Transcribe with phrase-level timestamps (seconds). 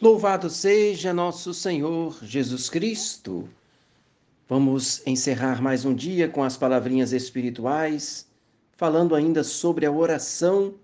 [0.00, 3.48] Louvado seja nosso Senhor Jesus Cristo.
[4.48, 8.24] Vamos encerrar mais um dia com as palavrinhas espirituais,
[8.76, 10.74] falando ainda sobre a oração,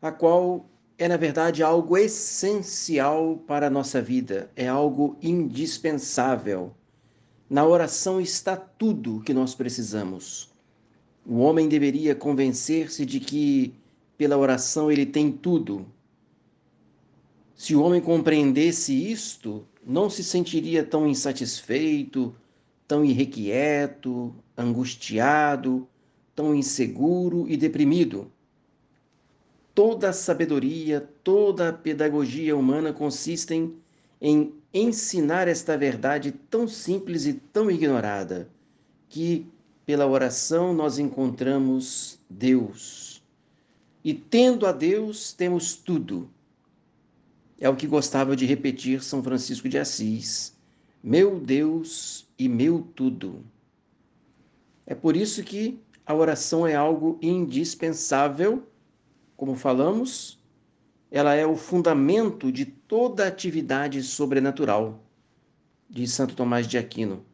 [0.00, 0.66] a qual
[0.98, 6.74] é, na verdade, algo essencial para a nossa vida, é algo indispensável.
[7.48, 10.52] Na oração está tudo o que nós precisamos.
[11.24, 13.72] O homem deveria convencer-se de que,
[14.18, 15.86] pela oração, ele tem tudo,
[17.62, 22.34] se o homem compreendesse isto, não se sentiria tão insatisfeito,
[22.88, 25.86] tão irrequieto, angustiado,
[26.34, 28.32] tão inseguro e deprimido.
[29.72, 33.76] Toda a sabedoria, toda a pedagogia humana consistem
[34.20, 38.50] em ensinar esta verdade tão simples e tão ignorada,
[39.08, 39.46] que
[39.86, 43.22] pela oração nós encontramos Deus.
[44.04, 46.28] E tendo a Deus, temos tudo
[47.62, 50.52] é o que gostava de repetir São Francisco de Assis:
[51.00, 53.44] Meu Deus e meu tudo.
[54.84, 58.66] É por isso que a oração é algo indispensável,
[59.36, 60.42] como falamos,
[61.08, 65.00] ela é o fundamento de toda atividade sobrenatural,
[65.88, 67.24] diz Santo Tomás de Aquino.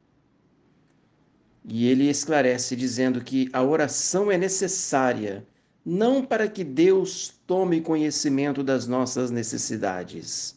[1.65, 5.47] E ele esclarece dizendo que a oração é necessária
[5.91, 10.55] não para que Deus tome conhecimento das nossas necessidades,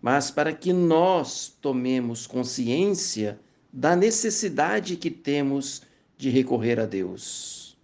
[0.00, 3.40] mas para que nós tomemos consciência
[3.72, 5.82] da necessidade que temos
[6.16, 7.76] de recorrer a Deus.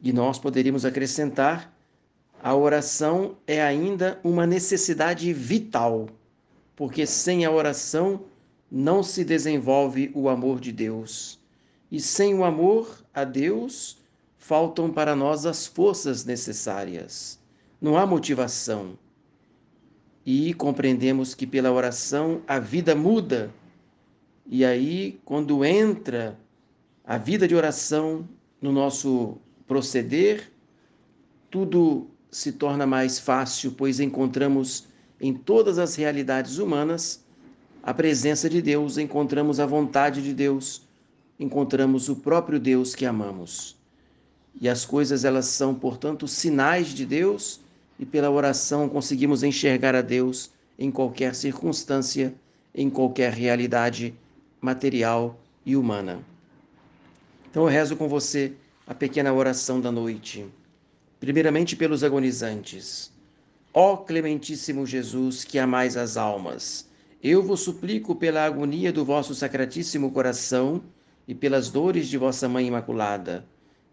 [0.00, 1.76] E nós poderíamos acrescentar:
[2.40, 6.08] a oração é ainda uma necessidade vital,
[6.76, 8.22] porque sem a oração
[8.70, 11.40] não se desenvolve o amor de Deus.
[11.90, 13.99] E sem o amor a Deus,
[14.40, 17.38] faltam para nós as forças necessárias.
[17.80, 18.98] Não há motivação.
[20.26, 23.54] E compreendemos que pela oração a vida muda.
[24.46, 26.36] E aí, quando entra
[27.04, 28.28] a vida de oração
[28.60, 29.36] no nosso
[29.68, 30.50] proceder,
[31.50, 34.88] tudo se torna mais fácil, pois encontramos
[35.20, 37.24] em todas as realidades humanas
[37.82, 40.82] a presença de Deus, encontramos a vontade de Deus,
[41.38, 43.79] encontramos o próprio Deus que amamos.
[44.58, 47.60] E as coisas elas são, portanto, sinais de Deus,
[47.98, 52.34] e pela oração conseguimos enxergar a Deus em qualquer circunstância,
[52.74, 54.14] em qualquer realidade
[54.60, 56.24] material e humana.
[57.50, 58.54] Então eu rezo com você
[58.86, 60.46] a pequena oração da noite.
[61.18, 63.12] Primeiramente pelos agonizantes.
[63.74, 66.88] Ó clementíssimo Jesus, que amais as almas,
[67.22, 70.82] eu vos suplico pela agonia do vosso sacratíssimo coração
[71.28, 73.44] e pelas dores de vossa Mãe Imaculada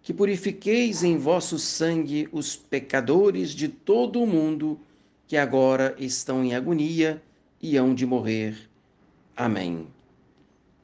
[0.07, 4.79] que purifiqueis em vosso sangue os pecadores de todo o mundo
[5.27, 7.21] que agora estão em agonia
[7.61, 8.55] e hão de morrer.
[9.35, 9.85] Amém.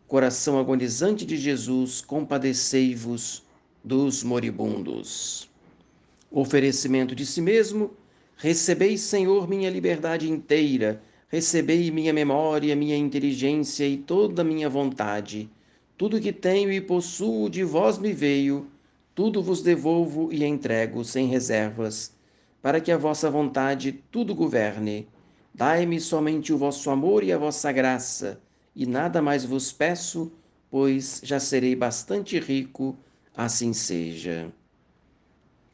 [0.10, 3.44] Coração agonizante de Jesus, compadecei-vos
[3.82, 5.50] dos moribundos.
[6.30, 7.92] Oferecimento de si mesmo,
[8.36, 15.50] recebei, Senhor, minha liberdade inteira, recebei minha memória, minha inteligência e toda a minha vontade.
[15.98, 18.68] Tudo que tenho e possuo de vós me veio
[19.16, 22.14] tudo vos devolvo e entrego sem reservas,
[22.62, 25.08] para que a vossa vontade tudo governe.
[25.54, 28.42] Dai-me somente o vosso amor e a vossa graça,
[28.76, 30.32] e nada mais vos peço,
[30.72, 32.98] pois já serei bastante rico,
[33.36, 34.52] assim seja.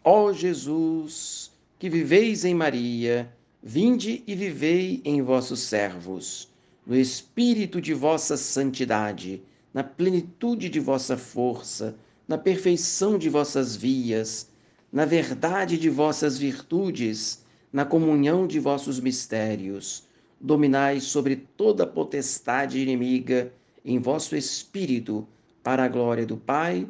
[0.03, 3.33] Ó Jesus, que viveis em Maria,
[3.63, 6.49] vinde e vivei em vossos servos,
[6.85, 9.41] no espírito de vossa santidade,
[9.73, 11.95] na plenitude de vossa força,
[12.29, 14.51] na perfeição de vossas vias,
[14.93, 20.03] na verdade de vossas virtudes, na comunhão de vossos mistérios.
[20.39, 23.51] Dominai sobre toda potestade inimiga
[23.83, 25.27] em vosso espírito,
[25.63, 26.87] para a glória do Pai.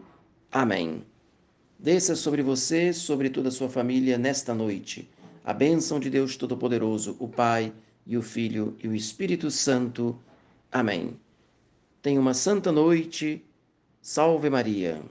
[0.51, 1.05] Amém.
[1.79, 5.09] Desça sobre você, sobre toda a sua família, nesta noite,
[5.45, 7.71] a bênção de Deus Todo-Poderoso, o Pai
[8.05, 10.19] e o Filho e o Espírito Santo.
[10.69, 11.17] Amém.
[12.01, 13.41] Tenha uma santa noite.
[14.01, 15.01] Salve Maria.